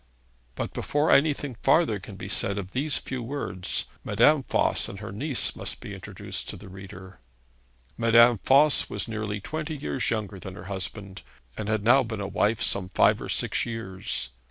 [0.55, 5.11] But before anything farther can be said of these few words, Madame Voss and her
[5.11, 7.19] niece must be introduced to the reader.
[7.99, 11.21] Madame Voss was nearly twenty years younger than her husband,
[11.55, 14.29] and had now been a wife some five or six years.